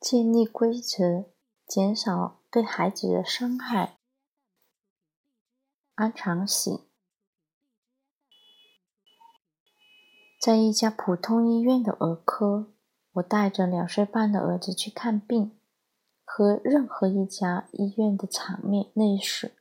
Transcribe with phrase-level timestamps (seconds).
[0.00, 1.26] 建立规则，
[1.66, 3.98] 减少对孩子的伤害。
[5.94, 6.88] 安长喜，
[10.40, 12.72] 在一家普通医院的儿科，
[13.12, 15.56] 我带着两岁半的儿子去看病。
[16.32, 19.52] 和任何一家医院的场面类似，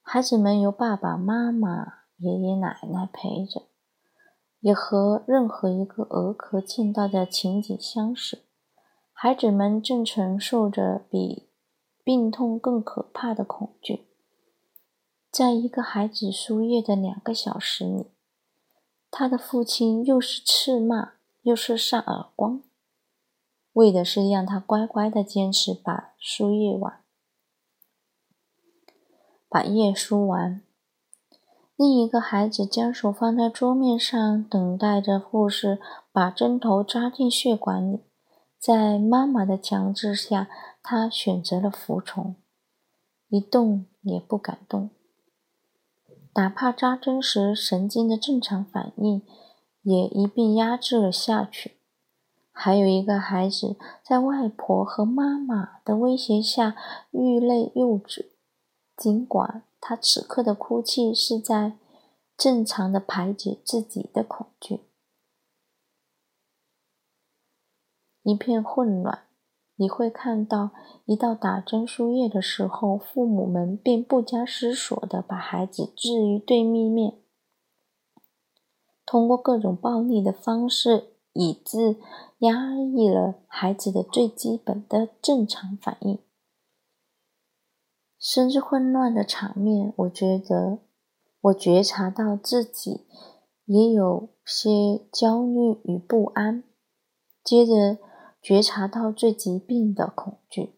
[0.00, 3.66] 孩子们由爸爸妈妈、爷爷奶奶陪着，
[4.60, 8.47] 也和任何一个儿科见到的情景相似。
[9.20, 11.48] 孩子们正承受着比
[12.04, 14.06] 病痛更可怕的恐惧。
[15.32, 18.06] 在一个孩子输液的两个小时里，
[19.10, 22.62] 他的父亲又是斥骂又是扇耳光，
[23.72, 27.00] 为的是让他乖乖的坚持把输液完，
[29.48, 30.62] 把液输完。
[31.74, 35.80] 另一个孩子将手放在桌面上，等待着护士
[36.12, 38.04] 把针头扎进血管里。
[38.58, 40.48] 在妈妈的强制下，
[40.82, 42.34] 他选择了服从，
[43.28, 44.90] 一动也不敢动。
[46.34, 49.22] 哪怕扎针时神经的正常反应
[49.82, 51.78] 也一并压制了下去。
[52.50, 56.74] 还有一个孩子在外婆和妈妈的威胁下
[57.12, 58.32] 欲泪又止，
[58.96, 61.78] 尽管他此刻的哭泣是在
[62.36, 64.87] 正常的排解自己的恐惧。
[68.28, 69.20] 一片混乱，
[69.76, 70.72] 你会看到，
[71.06, 77.14] 一到打针输液的时候，父母们便不加思索地把孩子置于对立面，
[79.06, 81.96] 通过各种暴力的方式，以致
[82.40, 86.18] 压抑了孩子的最基本的正常反应。
[88.18, 90.80] 甚至混乱的场面，我觉得，
[91.40, 93.06] 我觉察到自己
[93.64, 96.62] 也有些焦虑与不安。
[97.42, 97.96] 接着。
[98.48, 100.72] 觉察到最疾病的恐惧，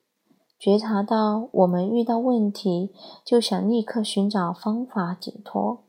[0.58, 2.92] 觉察到我们遇到问题
[3.24, 5.84] 就想立刻寻找方法解脱，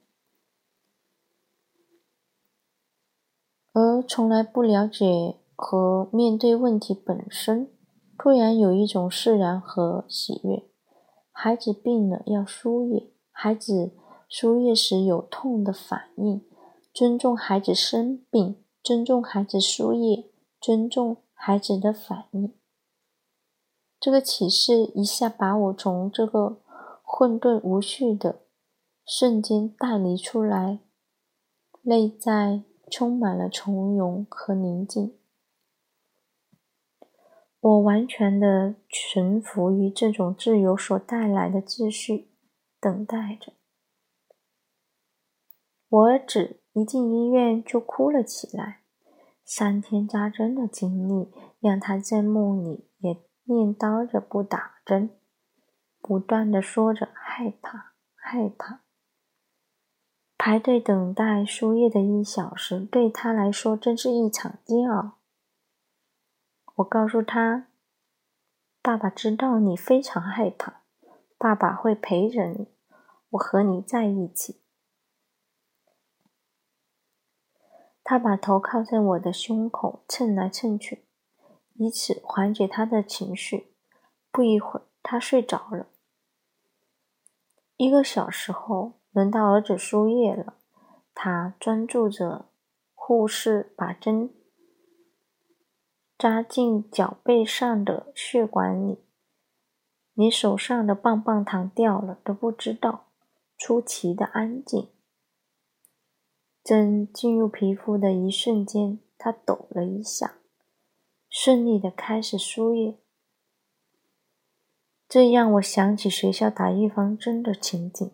[3.74, 7.72] 而从来不了解和面对问题本身。
[8.16, 10.70] 突然有一种释然和喜悦。
[11.32, 13.96] 孩子病了要输液，孩子
[14.30, 16.46] 输液时有痛的反应，
[16.94, 20.32] 尊重孩子生病，尊重孩子输液，
[20.62, 21.18] 尊重。
[21.44, 22.54] 孩子的反应，
[24.00, 26.62] 这个启示一下把我从这个
[27.02, 28.44] 混沌无序的
[29.08, 30.82] 瞬间带离出来，
[31.82, 35.18] 内在充满了从容和宁静。
[37.60, 42.30] 我完全的臣服于这种自由所带来的秩序，
[42.80, 43.54] 等待着。
[45.90, 48.81] 我儿子一进医院就哭了起来。
[49.54, 51.30] 三天扎针的经历，
[51.60, 55.10] 让他在梦里也念叨着不打针，
[56.00, 58.80] 不断的说着害怕，害怕。
[60.38, 65.18] 排队等待输液的一小时，对他来说真是一场煎熬。
[66.76, 67.68] 我告诉他
[68.82, 70.84] ：“爸爸知道你非常害怕，
[71.38, 72.70] 爸爸会陪着你，
[73.32, 74.61] 我和你在一起。”
[78.12, 81.06] 他把头靠在我的胸口，蹭来蹭去，
[81.76, 83.72] 以此缓解他的情绪。
[84.34, 85.88] 不一会儿，他睡着了。
[87.78, 90.56] 一个小时后，轮到儿子输液了。
[91.16, 92.50] 他专注着，
[92.94, 94.34] 护士把针
[96.18, 99.06] 扎进脚背上的血管里，
[100.16, 103.06] 你手上的棒棒糖掉了都不知道，
[103.58, 104.90] 出奇的安静。
[106.64, 110.36] 针进入皮肤的一瞬间，他抖了一下，
[111.28, 113.00] 顺利的开始输液。
[115.10, 118.12] 这让我想起学校打预防针的情景：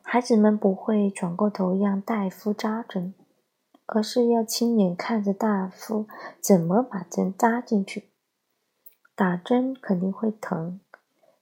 [0.00, 3.12] 孩子们不会转过头让大夫扎针，
[3.86, 6.06] 而是要亲眼看着大夫
[6.40, 8.10] 怎么把针扎进去。
[9.16, 10.80] 打针肯定会疼，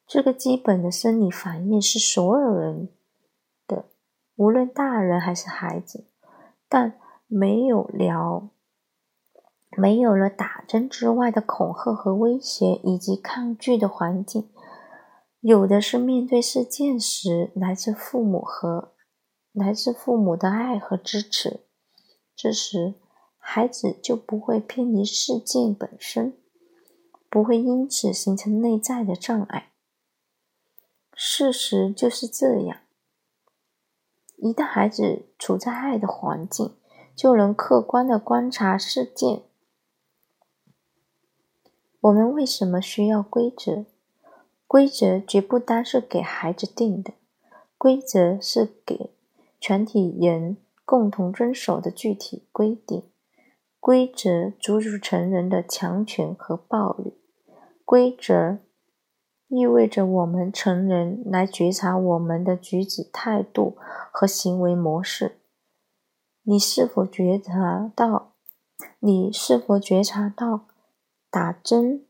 [0.06, 2.88] 这个基本的生理反应是所有人
[3.68, 3.84] 的，
[4.36, 6.06] 无论大人还是孩子。
[6.74, 6.98] 但
[7.28, 8.50] 没有了，
[9.76, 14.50] 没有了打针之外的恐吓和威胁，以及抗拒的环境，
[15.38, 18.92] 有的是面对事件时来自父母和
[19.52, 21.60] 来自父母的爱和支持。
[22.34, 22.94] 这时，
[23.38, 26.36] 孩子就不会偏离事件本身，
[27.30, 29.70] 不会因此形成内在的障碍。
[31.14, 32.78] 事实就是这样。
[34.44, 36.74] 一旦孩子处在爱的环境，
[37.16, 39.40] 就能客观的观察事件，
[42.02, 43.86] 我们为什么需要规则？
[44.66, 47.14] 规则绝不单是给孩子定的，
[47.78, 49.14] 规则是给
[49.58, 53.04] 全体人共同遵守的具体规定。
[53.80, 57.14] 规则阻止成人的强权和暴力。
[57.86, 58.58] 规则
[59.56, 63.76] 意味着我们成人来觉察我们的举止态度
[64.10, 65.38] 和行为模式。
[66.42, 68.32] 你是否觉察到？
[68.98, 70.66] 你是否觉察到，
[71.30, 72.04] 打针？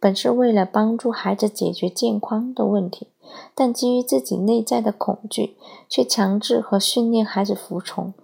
[0.00, 3.08] 本是为了帮助孩子解决健康的问题，
[3.54, 5.56] 但基于自己内在的恐惧，
[5.88, 8.14] 却强制和训练孩子服从，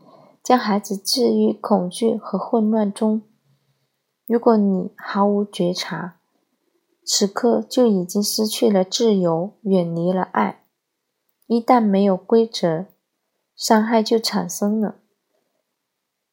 [0.43, 3.23] 将孩子置于恐惧和混乱中。
[4.27, 6.17] 如果你毫无觉察，
[7.05, 10.65] 此刻就已经失去了自由，远离了爱。
[11.47, 12.87] 一旦没有规则，
[13.55, 14.97] 伤害就产生了。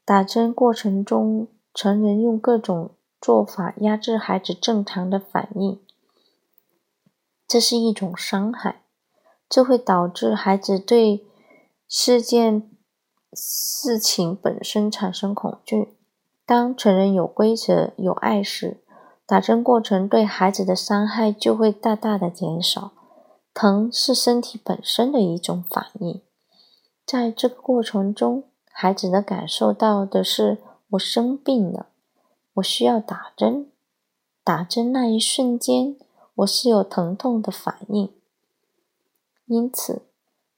[0.06, 2.92] 打针过程中，成人用各种。
[3.22, 5.80] 做法压制孩子正常的反应，
[7.48, 8.82] 这是一种伤害，
[9.48, 11.28] 这会导致孩子对
[11.88, 12.72] 事件、
[13.32, 15.96] 事情本身产生恐惧。
[16.48, 18.84] 当成人有规则、有爱时，
[19.32, 22.92] 打针过程对孩子的伤害就会大大的减少。
[23.54, 26.20] 疼是身体本身的一种反应，
[27.06, 28.44] 在这个过程中，
[28.74, 30.58] 孩子的感受到的是
[30.90, 31.86] 我生病了。
[32.56, 33.72] 我需要打针，
[34.44, 35.96] 打针那一瞬间，
[36.36, 38.12] 我是有疼痛的反应。
[39.46, 40.02] 因此，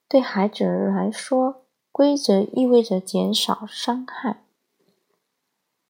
[0.07, 1.61] 对孩子来说，
[1.91, 4.42] 规则意味着减少伤害。